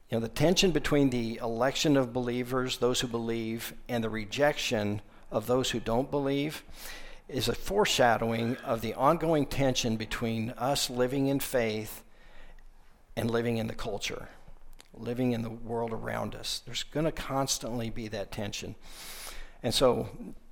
[0.10, 5.02] you know, the tension between the election of believers, those who believe, and the rejection
[5.32, 6.64] of those who don't believe
[7.28, 12.04] is a foreshadowing of the ongoing tension between us living in faith
[13.16, 14.30] and living in the culture,
[14.94, 16.62] living in the world around us.
[16.66, 18.76] There's going to constantly be that tension.
[19.64, 20.10] And so,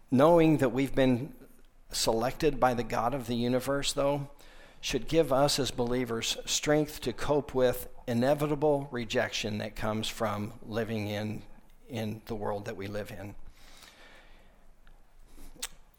[0.09, 1.31] knowing that we've been
[1.91, 4.29] selected by the God of the universe, though,
[4.83, 11.07] should give us as believers strength to cope with inevitable rejection that comes from living
[11.07, 11.41] in,
[11.87, 13.33] in the world that we live in.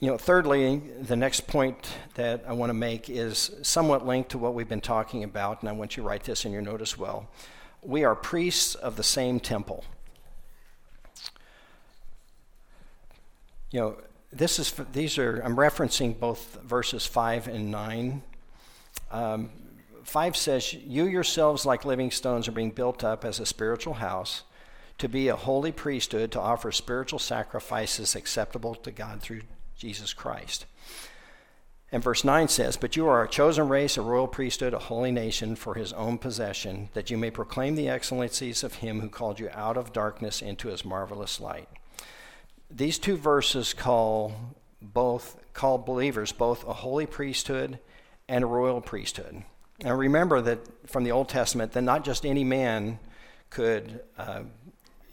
[0.00, 4.38] You know, thirdly, the next point that I want to make is somewhat linked to
[4.38, 6.82] what we've been talking about, and I want you to write this in your note
[6.82, 7.30] as well.
[7.80, 9.82] We are priests of the same temple.
[13.70, 13.96] You know,
[14.30, 18.22] this is these are I'm referencing both verses five and nine.
[19.14, 19.50] Um,
[20.02, 24.42] five says, "You yourselves, like living stones, are being built up as a spiritual house."
[24.98, 29.42] To be a holy priesthood, to offer spiritual sacrifices acceptable to God through
[29.76, 30.66] Jesus Christ.
[31.90, 35.10] And verse 9 says, But you are a chosen race, a royal priesthood, a holy
[35.10, 39.40] nation for his own possession, that you may proclaim the excellencies of him who called
[39.40, 41.68] you out of darkness into his marvelous light
[42.70, 47.78] these two verses call both call believers both a holy priesthood
[48.28, 49.42] and a royal priesthood.
[49.80, 52.98] And remember that from the Old Testament that not just any man
[53.50, 54.42] could uh,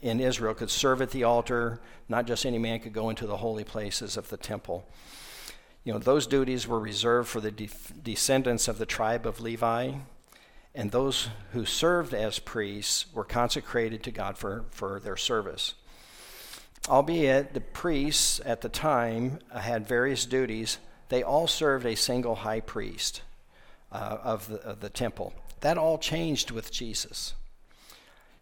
[0.00, 3.36] in Israel could serve at the altar, not just any man could go into the
[3.36, 4.84] holy places of the temple.
[5.84, 7.70] You know, those duties were reserved for the de-
[8.02, 9.92] descendants of the tribe of Levi,
[10.74, 15.74] and those who served as priests were consecrated to God for, for their service.
[16.88, 20.78] Albeit the priests at the time had various duties,
[21.12, 23.22] they all served a single high priest
[23.90, 25.32] uh, of, the, of the temple.
[25.60, 27.34] That all changed with Jesus.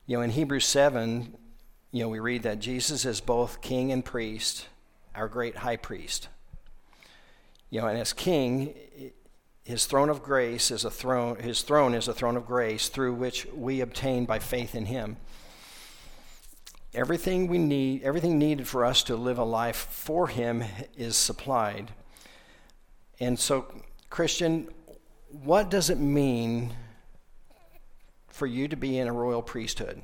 [0.07, 1.35] You know, in Hebrews 7,
[1.93, 4.67] you know, we read that Jesus is both king and priest,
[5.15, 6.29] our great high priest.
[7.71, 8.75] You know, and as king,
[9.63, 13.15] his throne of grace is a throne, his throne is a throne of grace through
[13.15, 15.17] which we obtain by faith in him
[16.95, 20.65] everything we need, everything needed for us to live a life for Him
[20.97, 21.93] is supplied.
[23.21, 23.67] And so,
[24.09, 24.69] Christian,
[25.31, 26.75] what does it mean
[28.29, 30.01] for you to be in a royal priesthood?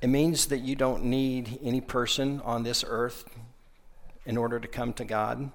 [0.00, 3.24] It means that you don't need any person on this earth
[4.24, 5.40] in order to come to God.
[5.40, 5.50] You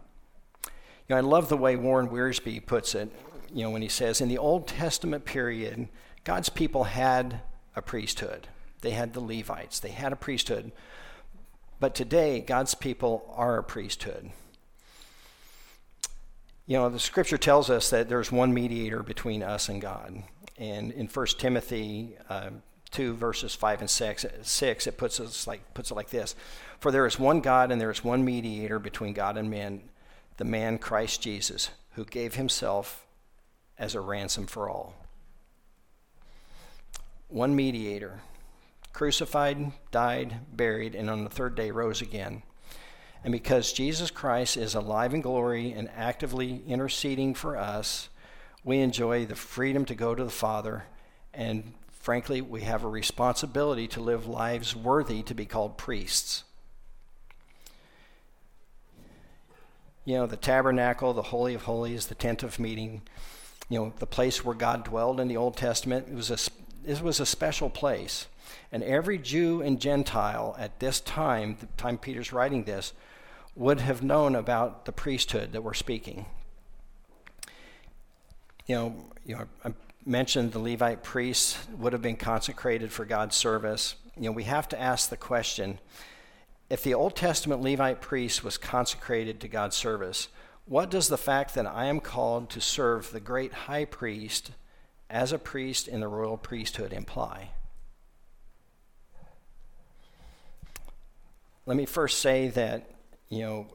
[1.10, 3.10] know, I love the way Warren Wiersbe puts it,
[3.54, 5.88] you know, when he says, in the Old Testament period,
[6.26, 7.42] God's people had
[7.76, 8.48] a priesthood.
[8.82, 10.74] They had the Levites, they had a priesthood.
[11.80, 14.32] But today, God's people are a priesthood.
[16.66, 20.24] You know, the scripture tells us that there's one mediator between us and God.
[20.58, 22.52] And in 1 Timothy uh,
[22.92, 26.36] 2, verses 5 and 6, 6 it puts, us like, puts it like this
[26.80, 29.90] For there is one God, and there is one mediator between God and men,
[30.38, 33.06] the man Christ Jesus, who gave himself
[33.78, 34.96] as a ransom for all
[37.34, 38.22] one mediator,
[38.94, 42.44] crucified, died, buried, and on the third day rose again.
[43.24, 48.10] And because Jesus Christ is alive in glory and actively interceding for us,
[48.64, 50.86] we enjoy the freedom to go to the Father.
[51.34, 56.44] And frankly, we have a responsibility to live lives worthy to be called priests.
[60.06, 63.04] You know, the tabernacle, the Holy of Holies, the tent of meeting,
[63.70, 66.38] you know, the place where God dwelled in the Old Testament, it was a
[66.84, 68.28] this was a special place.
[68.72, 72.92] And every Jew and Gentile at this time, the time Peter's writing this,
[73.56, 76.26] would have known about the priesthood that we're speaking.
[78.66, 79.74] You know, you know, I
[80.06, 83.96] mentioned the Levite priests would have been consecrated for God's service.
[84.18, 85.80] You know, we have to ask the question
[86.70, 90.30] if the Old Testament Levite priest was consecrated to God's service,
[90.66, 94.52] what does the fact that I am called to serve the great high priest
[95.10, 97.52] as a priest in the royal priesthood imply?
[101.66, 102.90] Let me first say that,
[103.34, 103.68] you know,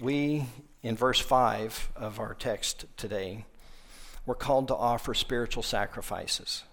[0.00, 0.46] we,
[0.82, 3.44] in verse 5 of our text today,
[4.26, 6.64] we're called to offer spiritual sacrifices.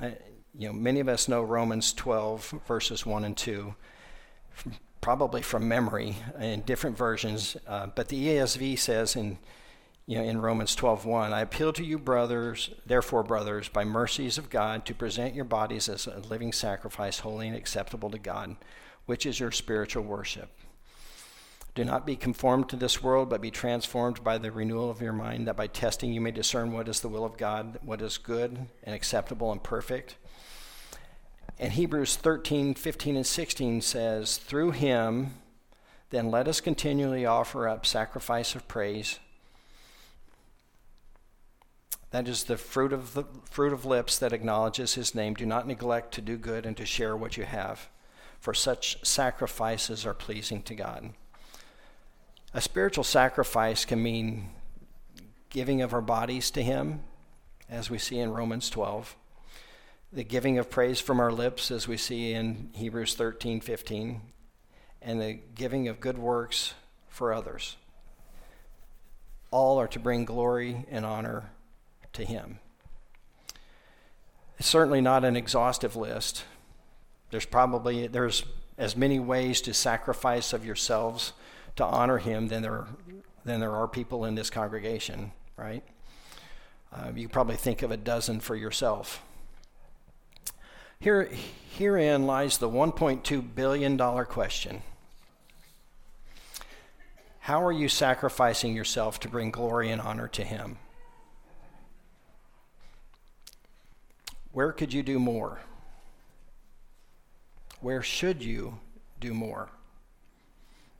[0.00, 0.10] Uh,
[0.58, 3.74] you know, many of us know Romans 12, verses 1 and 2,
[4.52, 9.38] from, probably from memory in different versions, uh, but the ESV says in
[10.08, 14.50] you know, in Romans 12:1, I appeal to you brothers, therefore brothers, by mercies of
[14.50, 18.54] God, to present your bodies as a living sacrifice, holy and acceptable to God,
[19.06, 20.50] which is your spiritual worship.
[21.74, 25.12] Do not be conformed to this world, but be transformed by the renewal of your
[25.12, 28.18] mind, that by testing you may discern what is the will of God, what is
[28.18, 30.16] good and acceptable and perfect.
[31.58, 35.34] And Hebrews 13, 15, and 16 says, Through him,
[36.10, 39.18] then let us continually offer up sacrifice of praise
[42.16, 45.34] that is the fruit of the fruit of lips that acknowledges his name.
[45.34, 47.88] Do not neglect to do good and to share what you have,
[48.46, 51.10] for such sacrifices are pleasing to God.
[52.54, 54.50] A spiritual sacrifice can mean
[55.50, 57.00] giving of our bodies to him,
[57.68, 59.16] as we see in Romans 12.
[60.12, 64.20] The giving of praise from our lips, as we see in Hebrews 13, 15,
[65.02, 66.74] and the giving of good works
[67.08, 67.74] for others.
[69.50, 71.50] All are to bring glory and honor
[72.12, 72.60] to Him.
[74.56, 76.44] It's certainly not an exhaustive list.
[77.30, 78.44] There's probably there's
[78.78, 81.32] as many ways to sacrifice of yourselves
[81.76, 82.86] to honor Him than there
[83.44, 85.84] than there are people in this congregation, right?
[86.92, 89.22] Uh, you probably think of a dozen for yourself.
[90.98, 91.30] Here,
[91.76, 94.82] herein lies the $1.2 billion question.
[97.40, 100.78] How are you sacrificing yourself to bring glory and honor to Him?
[104.52, 105.60] Where could you do more?
[107.80, 108.78] Where should you
[109.20, 109.70] do more?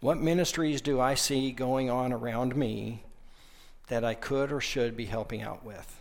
[0.01, 3.03] What ministries do I see going on around me
[3.89, 6.01] that I could or should be helping out with?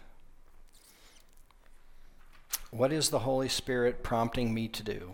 [2.72, 5.12] What is the Holy Spirit prompting me to do?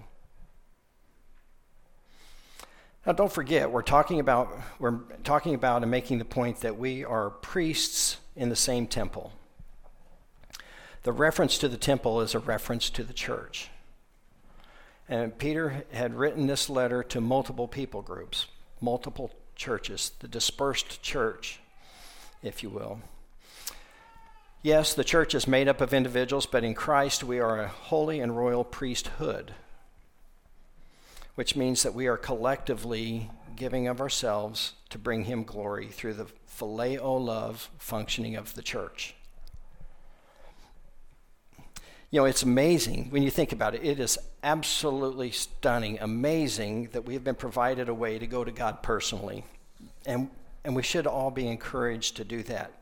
[3.06, 7.04] Now don't forget, we're talking about we're talking about and making the point that we
[7.04, 9.32] are priests in the same temple.
[11.04, 13.71] The reference to the temple is a reference to the church.
[15.12, 18.46] And Peter had written this letter to multiple people groups,
[18.80, 21.60] multiple churches, the dispersed church,
[22.42, 23.02] if you will.
[24.62, 28.22] Yes, the church is made up of individuals, but in Christ we are a holy
[28.22, 29.54] and royal priesthood,
[31.36, 36.28] which means that we are collectively giving of ourselves to bring him glory through the
[36.58, 39.16] phileo love functioning of the church.
[42.12, 43.86] You know, it's amazing when you think about it.
[43.86, 48.52] It is absolutely stunning, amazing that we have been provided a way to go to
[48.52, 49.46] God personally.
[50.06, 50.30] And,
[50.66, 52.74] and we should all be encouraged to do that.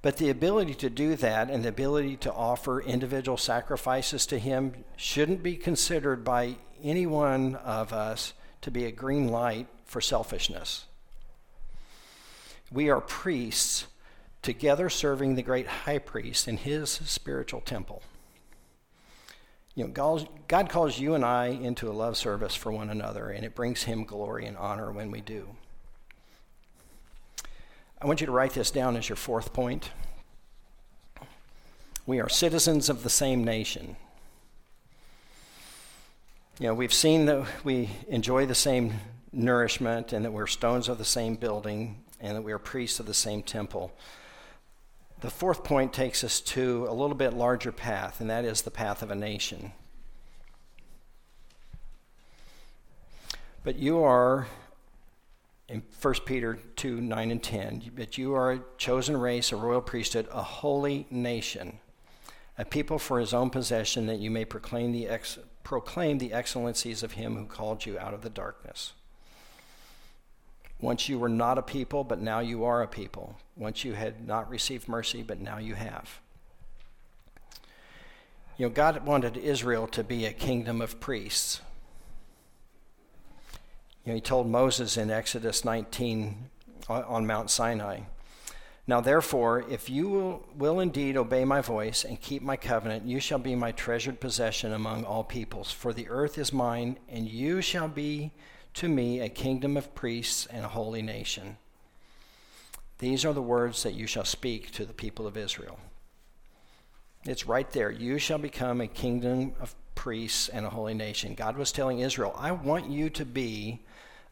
[0.00, 4.84] But the ability to do that and the ability to offer individual sacrifices to Him
[4.96, 10.84] shouldn't be considered by any one of us to be a green light for selfishness.
[12.70, 13.86] We are priests
[14.40, 18.02] together serving the great high priest in his spiritual temple.
[19.74, 23.44] You know, God, calls you and I into a love service for one another, and
[23.44, 25.48] it brings Him glory and honor when we do.
[28.00, 29.90] I want you to write this down as your fourth point.
[32.04, 33.96] We are citizens of the same nation.
[36.58, 38.94] You know, we've seen that we enjoy the same
[39.32, 43.06] nourishment and that we're stones of the same building and that we are priests of
[43.06, 43.92] the same temple.
[45.22, 48.72] The fourth point takes us to a little bit larger path, and that is the
[48.72, 49.70] path of a nation.
[53.62, 54.48] But you are,
[55.68, 59.80] in 1 Peter 2 9 and 10, but you are a chosen race, a royal
[59.80, 61.78] priesthood, a holy nation,
[62.58, 67.04] a people for his own possession, that you may proclaim the, ex- proclaim the excellencies
[67.04, 68.92] of him who called you out of the darkness.
[70.82, 73.36] Once you were not a people, but now you are a people.
[73.56, 76.20] Once you had not received mercy, but now you have.
[78.58, 81.60] You know, God wanted Israel to be a kingdom of priests.
[84.04, 86.50] You know, he told Moses in Exodus 19
[86.88, 88.00] on Mount Sinai,
[88.88, 93.20] Now therefore, if you will, will indeed obey my voice and keep my covenant, you
[93.20, 95.70] shall be my treasured possession among all peoples.
[95.70, 98.32] For the earth is mine, and you shall be
[98.74, 101.56] to me a kingdom of priests and a holy nation.
[102.98, 105.78] These are the words that you shall speak to the people of Israel.
[107.24, 107.90] It's right there.
[107.90, 111.34] You shall become a kingdom of priests and a holy nation.
[111.34, 113.80] God was telling Israel, I want you to be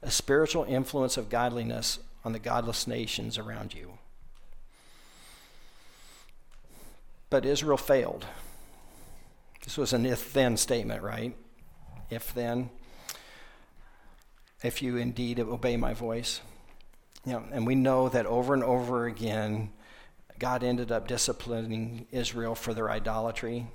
[0.03, 3.99] a spiritual influence of godliness on the godless nations around you.
[7.29, 8.27] But Israel failed.
[9.65, 11.37] This was an if then statement, right?
[12.09, 12.71] If then
[14.63, 16.41] if you indeed obey my voice.
[17.25, 19.71] You know, and we know that over and over again,
[20.39, 23.67] God ended up disciplining Israel for their idolatry.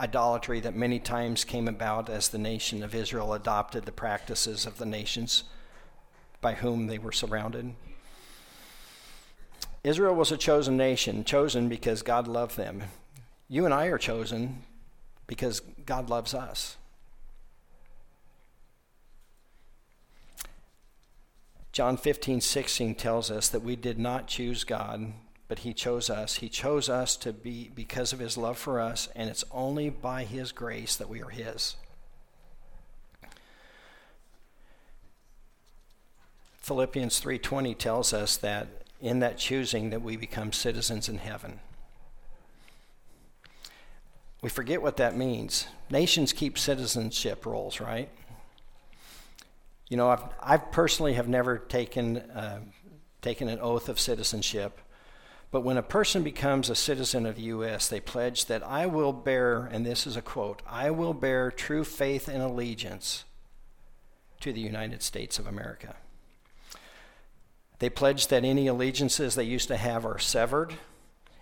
[0.00, 4.78] Idolatry that many times came about as the nation of Israel adopted the practices of
[4.78, 5.44] the nations
[6.40, 7.74] by whom they were surrounded.
[9.84, 12.84] Israel was a chosen nation, chosen because God loved them.
[13.48, 14.62] You and I are chosen
[15.26, 16.76] because God loves us.
[21.72, 25.14] John 15, 16 tells us that we did not choose God,
[25.48, 26.36] but He chose us.
[26.36, 30.24] He chose us to be because of His love for us, and it's only by
[30.24, 31.76] His grace that we are His.
[36.60, 38.68] Philippians 3:20 tells us that
[39.00, 41.58] in that choosing that we become citizens in heaven.
[44.42, 45.66] We forget what that means.
[45.90, 48.08] Nations keep citizenship rolls, right?
[49.92, 52.60] You know, I've, I personally have never taken, uh,
[53.20, 54.80] taken an oath of citizenship,
[55.50, 59.12] but when a person becomes a citizen of the U.S., they pledge that I will
[59.12, 63.24] bear, and this is a quote, I will bear true faith and allegiance
[64.40, 65.94] to the United States of America.
[67.78, 70.72] They pledge that any allegiances they used to have are severed,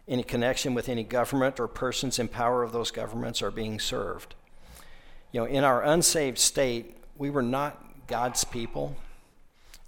[0.08, 4.34] any connection with any government or persons in power of those governments are being served.
[5.30, 8.96] You know, in our unsaved state, we were not God's people.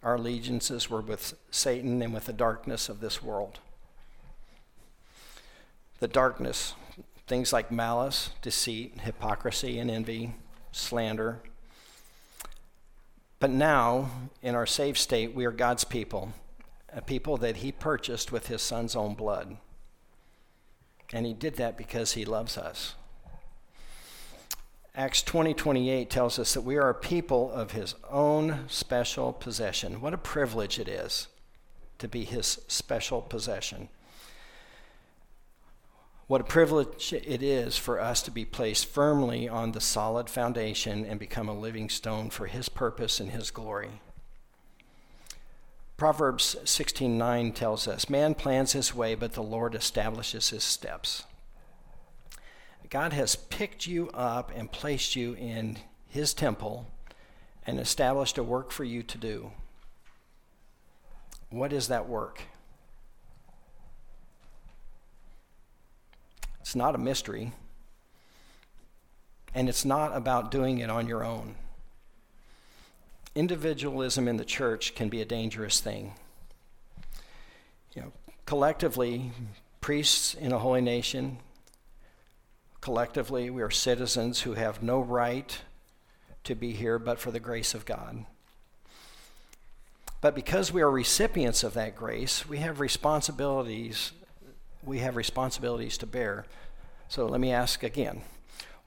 [0.02, 3.58] Our allegiances were with Satan and with the darkness of this world.
[5.98, 6.74] The darkness,
[7.26, 10.34] things like malice, deceit, hypocrisy, and envy,
[10.70, 11.40] slander.
[13.40, 14.10] But now,
[14.40, 16.32] in our saved state, we are God's people,
[16.92, 19.56] a people that He purchased with His Son's own blood.
[21.12, 22.94] And He did that because He loves us.
[24.94, 30.02] Acts 20 28 tells us that we are a people of his own special possession.
[30.02, 31.28] What a privilege it is
[31.98, 33.88] to be his special possession.
[36.26, 41.06] What a privilege it is for us to be placed firmly on the solid foundation
[41.06, 44.00] and become a living stone for his purpose and his glory.
[45.96, 51.24] Proverbs 16:9 tells us, "Man plans his way, but the Lord establishes his steps."
[52.92, 55.78] God has picked you up and placed you in
[56.08, 56.86] His temple
[57.66, 59.50] and established a work for you to do.
[61.48, 62.42] What is that work?
[66.60, 67.52] It's not a mystery,
[69.54, 71.54] and it's not about doing it on your own.
[73.34, 76.12] Individualism in the church can be a dangerous thing.
[77.94, 78.12] You know,
[78.44, 79.30] collectively,
[79.80, 81.38] priests in a holy nation
[82.82, 85.56] Collectively, we are citizens who have no right
[86.42, 88.26] to be here but for the grace of God.
[90.20, 94.10] But because we are recipients of that grace, we have responsibilities.
[94.84, 96.44] We have responsibilities to bear.
[97.08, 98.22] So let me ask again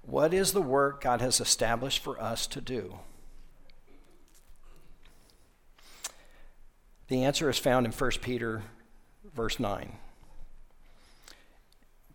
[0.06, 3.00] what is the work God has established for us to do?
[7.08, 8.64] The answer is found in 1 Peter
[9.34, 9.93] verse 9.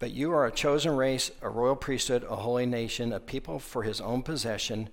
[0.01, 3.85] But you are a chosen race, a royal priesthood, a holy nation, a people for
[3.85, 4.89] his own possession,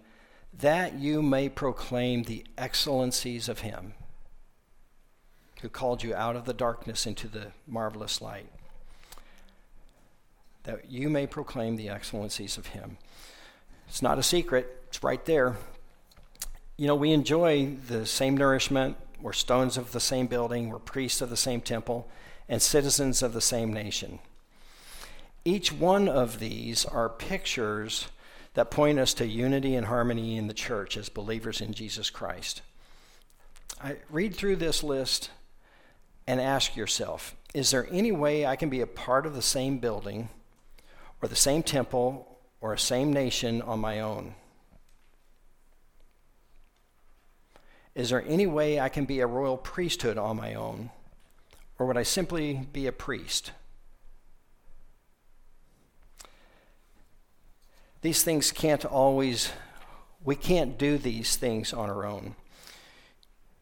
[0.59, 3.93] that you may proclaim the excellencies of him
[5.61, 8.47] who called you out of the darkness into the marvelous light.
[10.63, 12.97] That you may proclaim the excellencies of him.
[13.87, 15.55] It's not a secret, it's right there.
[16.75, 18.97] You know, we enjoy the same nourishment.
[19.21, 22.07] We're stones of the same building, we're priests of the same temple,
[22.49, 24.19] and citizens of the same nation.
[25.47, 28.09] Each one of these are pictures
[28.55, 32.61] that point us to unity and harmony in the church as believers in Jesus Christ.
[33.81, 35.29] I read through this list
[36.27, 39.77] and ask yourself is there any way I can be a part of the same
[39.77, 40.27] building
[41.21, 42.27] or the same temple
[42.59, 44.35] or a same nation on my own?
[47.95, 50.89] Is there any way I can be a royal priesthood on my own?
[51.79, 53.51] Or would I simply be a priest?
[58.01, 59.51] These things can't always,
[60.23, 62.35] we can't do these things on our own.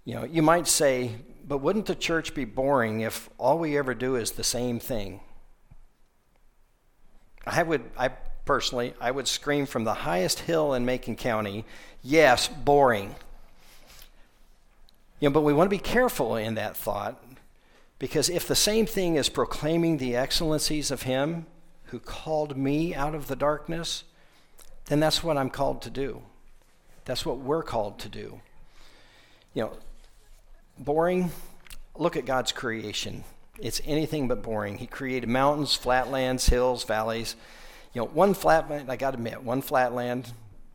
[0.04, 1.16] You know, you might say,
[1.48, 5.20] but wouldn't the church be boring if all we ever do is the same thing?
[7.46, 8.10] I would, I
[8.46, 11.66] personally, I would scream from the highest hill in Macon County,
[12.04, 13.16] yes, boring.
[15.20, 17.22] You know, but we want to be careful in that thought
[17.98, 21.46] because if the same thing is proclaiming the excellencies of Him
[21.86, 24.04] who called me out of the darkness,
[24.88, 26.22] then that's what I'm called to do.
[27.06, 28.40] That's what we're called to do.
[29.54, 29.74] You know,
[30.78, 31.32] boring,
[31.98, 33.24] look at God's creation.
[33.60, 34.78] It's anything but boring.
[34.78, 37.36] He created mountains, flatlands, hills, valleys.
[37.94, 40.32] You know, one flatland, I got to admit, one flatland,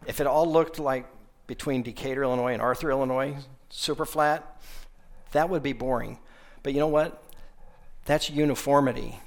[0.07, 1.07] if it all looked like
[1.47, 3.37] between Decatur, Illinois and Arthur, Illinois,
[3.69, 4.63] super flat,
[5.33, 6.19] that would be boring.
[6.63, 7.23] But you know what?
[8.07, 9.19] That's uniformity.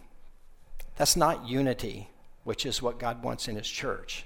[0.95, 2.09] That's not unity,
[2.43, 4.25] which is what God wants in His church.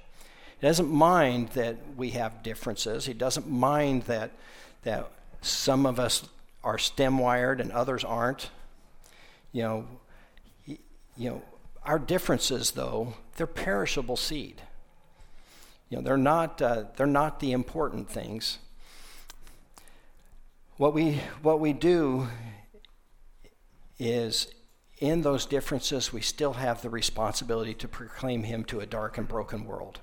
[0.60, 3.06] He doesn't mind that we have differences.
[3.06, 4.32] He doesn't mind that,
[4.84, 6.28] that some of us
[6.64, 8.50] are stem wired and others aren't.
[9.52, 9.88] You know,
[10.66, 11.42] you know,
[11.84, 14.62] our differences, though, they're perishable seed.
[15.90, 18.58] You know, they're not, uh, they're not the important things.
[20.78, 22.28] What we, what we do
[23.98, 24.48] is
[25.00, 29.28] in those differences, we still have the responsibility to proclaim Him to a dark and
[29.28, 30.02] broken world.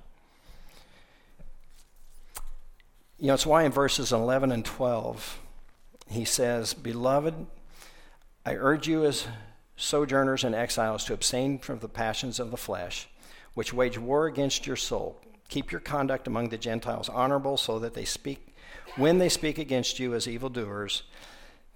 [3.25, 5.41] You know, it's why in verses 11 and 12,
[6.11, 7.47] he says, Beloved,
[8.45, 9.27] I urge you as
[9.77, 13.09] sojourners and exiles to abstain from the passions of the flesh,
[13.55, 15.23] which wage war against your soul.
[15.49, 18.55] Keep your conduct among the Gentiles honorable, so that they speak,
[18.97, 21.05] when they speak against you as evildoers,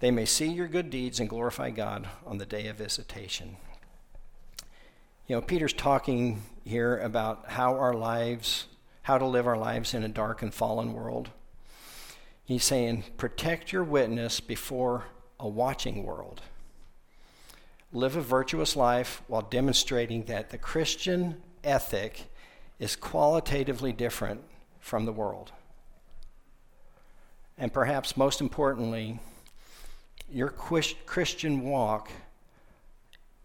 [0.01, 3.57] they may see your good deeds and glorify God on the day of visitation.
[5.25, 8.67] You know, Peter's talking here about how our lives,
[9.01, 11.31] how to live our lives in a dark and fallen world.
[12.49, 15.03] He's saying, protect your witness before
[15.39, 16.41] a watching world.
[17.93, 22.25] Live a virtuous life while demonstrating that the Christian ethic
[22.79, 24.41] is qualitatively different
[24.79, 25.51] from the world.
[27.55, 29.19] And perhaps most importantly,
[30.27, 32.09] your Christian walk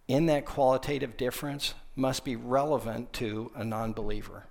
[0.09, 4.47] in that qualitative difference must be relevant to a non believer.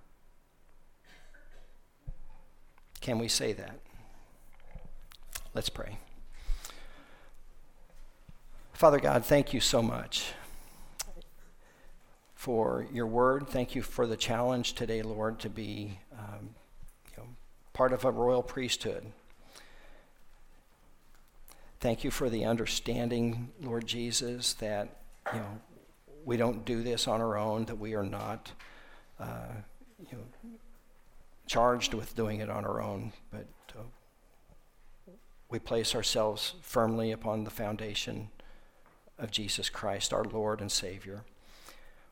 [3.02, 3.80] Can we say that?
[5.54, 5.98] Let's pray.
[8.74, 10.34] Father God, thank you so much
[12.34, 13.48] for your word.
[13.48, 16.56] Thank you for the challenge today, Lord, to be um,
[17.12, 17.30] you know,
[17.72, 19.06] part of a royal priesthood.
[21.80, 24.98] Thank you for the understanding, Lord Jesus, that
[25.34, 25.62] you know
[26.26, 28.52] we don't do this on our own, that we are not
[29.20, 29.54] uh,
[30.00, 30.24] you know,
[31.46, 33.46] charged with doing it on our own, but
[35.54, 38.30] we place ourselves firmly upon the foundation
[39.20, 41.26] of Jesus Christ, our Lord and Savior.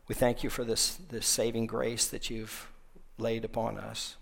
[0.07, 2.71] We thank you for this, this saving grace that you've
[3.17, 4.15] laid upon us.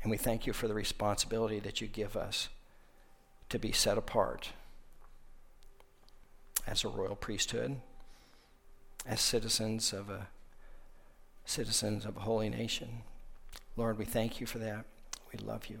[0.00, 2.48] And we thank you for the responsibility that you give us
[3.50, 4.52] to be set apart
[6.66, 7.82] as a royal priesthood,
[9.04, 10.28] as citizens of a
[11.44, 13.02] citizens of a holy nation.
[13.76, 14.86] Lord, we thank you for that.
[15.30, 15.80] We love you.